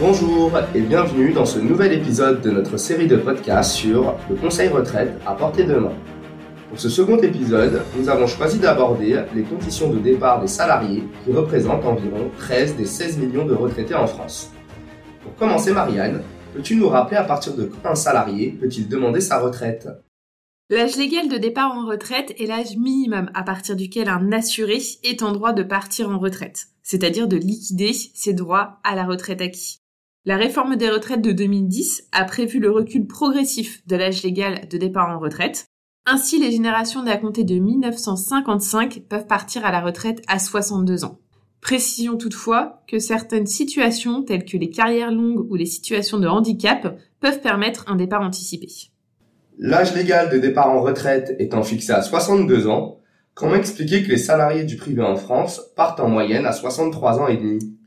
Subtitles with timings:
[0.00, 4.68] Bonjour et bienvenue dans ce nouvel épisode de notre série de podcasts sur le conseil
[4.68, 5.92] retraite à portée de main.
[6.68, 11.32] Pour ce second épisode, nous avons choisi d'aborder les conditions de départ des salariés qui
[11.32, 14.52] représentent environ 13 des 16 millions de retraités en France.
[15.24, 16.22] Pour commencer, Marianne,
[16.54, 19.88] peux-tu nous rappeler à partir de quand un salarié peut-il demander sa retraite?
[20.70, 25.24] L'âge légal de départ en retraite est l'âge minimum à partir duquel un assuré est
[25.24, 29.77] en droit de partir en retraite, c'est-à-dire de liquider ses droits à la retraite acquis.
[30.28, 34.76] La réforme des retraites de 2010 a prévu le recul progressif de l'âge légal de
[34.76, 35.64] départ en retraite.
[36.04, 41.06] Ainsi, les générations nées à compter de 1955 peuvent partir à la retraite à 62
[41.06, 41.18] ans.
[41.62, 46.98] Précision toutefois que certaines situations telles que les carrières longues ou les situations de handicap
[47.20, 48.68] peuvent permettre un départ anticipé.
[49.56, 53.00] L'âge légal de départ en retraite étant fixé à 62 ans,
[53.32, 57.28] comment expliquer que les salariés du privé en France partent en moyenne à 63 ans
[57.28, 57.77] et demi?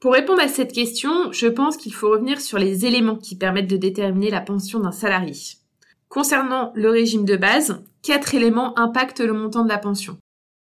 [0.00, 3.70] Pour répondre à cette question, je pense qu'il faut revenir sur les éléments qui permettent
[3.70, 5.34] de déterminer la pension d'un salarié.
[6.08, 10.16] Concernant le régime de base, quatre éléments impactent le montant de la pension.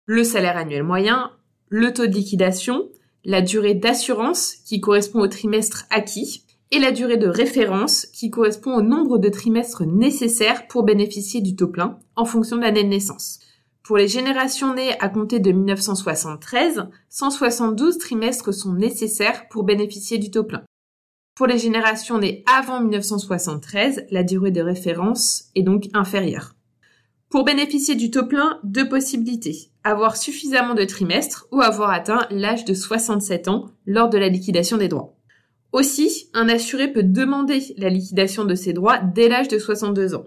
[0.06, 1.32] Le salaire annuel moyen,
[1.70, 2.88] le taux de liquidation,
[3.24, 8.76] la durée d'assurance qui correspond au trimestre acquis et la durée de référence qui correspond
[8.76, 12.90] au nombre de trimestres nécessaires pour bénéficier du taux plein en fonction de l'année de
[12.90, 13.40] naissance.
[13.86, 20.32] Pour les générations nées à compter de 1973, 172 trimestres sont nécessaires pour bénéficier du
[20.32, 20.64] taux plein.
[21.36, 26.56] Pour les générations nées avant 1973, la durée de référence est donc inférieure.
[27.30, 29.70] Pour bénéficier du taux plein, deux possibilités.
[29.84, 34.78] Avoir suffisamment de trimestres ou avoir atteint l'âge de 67 ans lors de la liquidation
[34.78, 35.14] des droits.
[35.74, 40.26] Aussi, un assuré peut demander la liquidation de ses droits dès l'âge de 62 ans.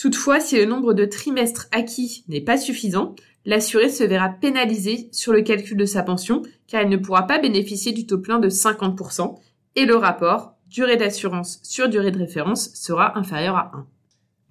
[0.00, 5.34] Toutefois, si le nombre de trimestres acquis n'est pas suffisant, l'assuré se verra pénalisé sur
[5.34, 8.48] le calcul de sa pension car il ne pourra pas bénéficier du taux plein de
[8.48, 9.36] 50%
[9.76, 13.86] et le rapport durée d'assurance sur durée de référence sera inférieur à 1.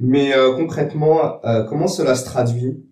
[0.01, 2.83] Mais euh, concrètement, euh, comment cela se traduit?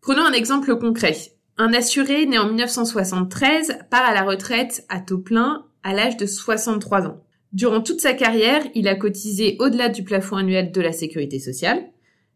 [0.00, 1.16] Prenons un exemple concret.
[1.56, 6.26] Un assuré né en 1973 part à la retraite à taux plein à l'âge de
[6.26, 7.22] 63 ans.
[7.52, 11.84] Durant toute sa carrière, il a cotisé au-delà du plafond annuel de la sécurité sociale.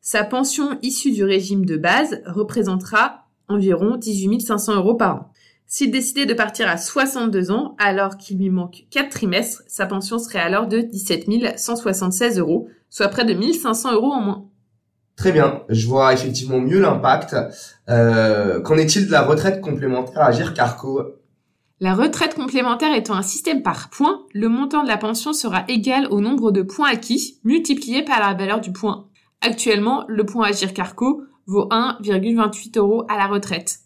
[0.09, 5.33] Sa pension issue du régime de base représentera environ 18 500 euros par an.
[5.67, 10.21] S'il décidait de partir à 62 ans, alors qu'il lui manque 4 trimestres, sa pension
[10.21, 14.45] serait alors de 17 176 euros, soit près de 1500 euros en moins.
[15.17, 17.35] Très bien, je vois effectivement mieux l'impact.
[17.89, 21.03] Euh, qu'en est-il de la retraite complémentaire à Gircarco?
[21.81, 26.07] La retraite complémentaire étant un système par points, le montant de la pension sera égal
[26.13, 29.09] au nombre de points acquis multiplié par la valeur du point.
[29.41, 33.81] Actuellement, le point Agir Carco vaut 1,28 euros à la retraite.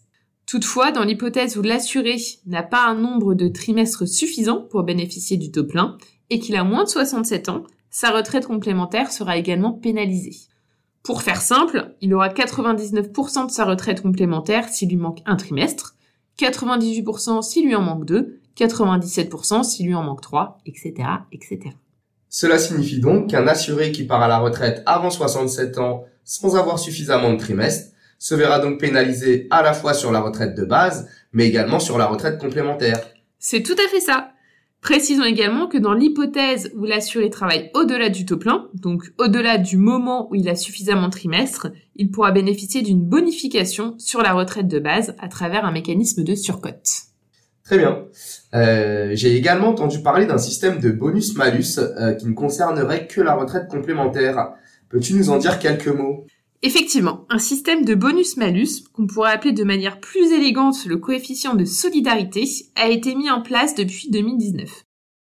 [0.45, 5.51] Toutefois, dans l'hypothèse où l'assuré n'a pas un nombre de trimestres suffisant pour bénéficier du
[5.51, 5.97] taux plein
[6.29, 10.47] et qu'il a moins de 67 ans, sa retraite complémentaire sera également pénalisée.
[11.03, 15.95] Pour faire simple, il aura 99% de sa retraite complémentaire s'il lui manque un trimestre,
[16.39, 20.93] 98% s'il lui en manque 2, 97% s'il lui en manque 3, etc.,
[21.31, 21.71] etc.
[22.33, 26.79] Cela signifie donc qu'un assuré qui part à la retraite avant 67 ans sans avoir
[26.79, 31.09] suffisamment de trimestres se verra donc pénalisé à la fois sur la retraite de base,
[31.33, 33.01] mais également sur la retraite complémentaire.
[33.37, 34.31] C'est tout à fait ça.
[34.79, 39.75] Précisons également que dans l'hypothèse où l'assuré travaille au-delà du taux plein, donc au-delà du
[39.75, 41.67] moment où il a suffisamment de trimestres,
[41.97, 46.35] il pourra bénéficier d'une bonification sur la retraite de base à travers un mécanisme de
[46.35, 47.10] surcote.
[47.63, 48.05] Très bien.
[48.53, 53.35] Euh, J'ai également entendu parler d'un système de bonus-malus euh, qui ne concernerait que la
[53.35, 54.53] retraite complémentaire.
[54.89, 56.25] Peux-tu nous en dire quelques mots?
[56.63, 61.65] Effectivement, un système de bonus-malus, qu'on pourrait appeler de manière plus élégante le coefficient de
[61.65, 64.69] solidarité, a été mis en place depuis 2019.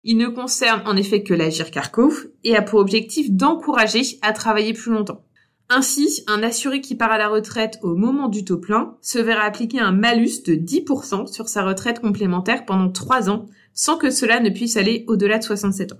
[0.04, 2.14] Il ne concerne en effet que l'Agir Carco
[2.46, 5.27] et a pour objectif d'encourager à travailler plus longtemps.
[5.70, 9.42] Ainsi, un assuré qui part à la retraite au moment du taux plein se verra
[9.42, 14.40] appliquer un malus de 10% sur sa retraite complémentaire pendant 3 ans, sans que cela
[14.40, 16.00] ne puisse aller au-delà de 67 ans.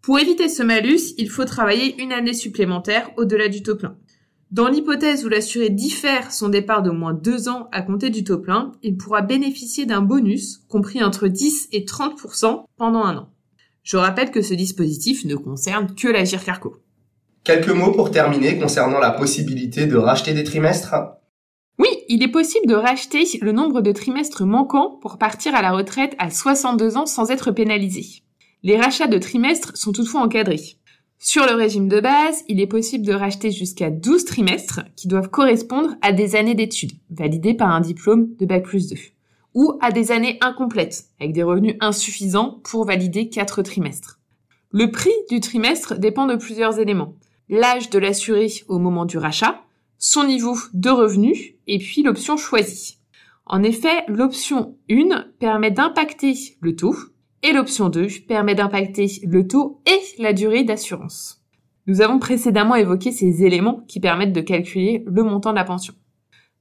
[0.00, 3.96] Pour éviter ce malus, il faut travailler une année supplémentaire au-delà du taux plein.
[4.50, 8.38] Dans l'hypothèse où l'assuré diffère son départ de moins deux ans à compter du taux
[8.38, 13.28] plein, il pourra bénéficier d'un bonus compris entre 10 et 30% pendant un an.
[13.82, 16.76] Je rappelle que ce dispositif ne concerne que l'Agir Carco.
[17.44, 20.94] Quelques mots pour terminer concernant la possibilité de racheter des trimestres
[21.78, 25.72] Oui, il est possible de racheter le nombre de trimestres manquants pour partir à la
[25.72, 28.22] retraite à 62 ans sans être pénalisé.
[28.62, 30.78] Les rachats de trimestres sont toutefois encadrés.
[31.18, 35.28] Sur le régime de base, il est possible de racheter jusqu'à 12 trimestres qui doivent
[35.28, 38.96] correspondre à des années d'études, validées par un diplôme de Bac plus 2.
[39.52, 44.18] ou à des années incomplètes, avec des revenus insuffisants pour valider quatre trimestres.
[44.70, 47.14] Le prix du trimestre dépend de plusieurs éléments.
[47.48, 49.60] L'âge de l'assuré au moment du rachat,
[49.98, 52.98] son niveau de revenus et puis l'option choisie.
[53.46, 56.96] En effet, l'option 1 permet d'impacter le taux
[57.42, 61.42] et l'option 2 permet d'impacter le taux et la durée d'assurance.
[61.86, 65.92] Nous avons précédemment évoqué ces éléments qui permettent de calculer le montant de la pension.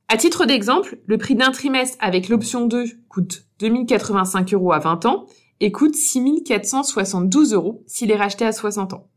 [0.09, 5.05] À titre d'exemple, le prix d'un trimestre avec l'option 2 coûte 2085 euros à 20
[5.05, 5.25] ans
[5.61, 9.07] et coûte 6472 euros s'il est racheté à 60 ans.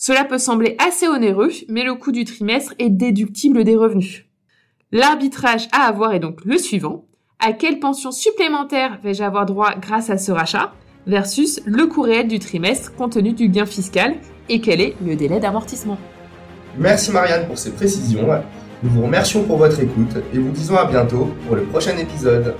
[0.00, 4.26] Cela peut sembler assez onéreux, mais le coût du trimestre est déductible des revenus.
[4.92, 7.06] L'arbitrage à avoir est donc le suivant.
[7.40, 10.72] À quelle pension supplémentaire vais-je avoir droit grâce à ce rachat
[11.08, 14.14] versus le coût réel du trimestre compte tenu du gain fiscal
[14.48, 15.98] et quel est le délai d'amortissement?
[16.78, 18.28] Merci Marianne pour ces précisions.
[18.84, 22.54] Nous vous remercions pour votre écoute et vous disons à bientôt pour le prochain épisode.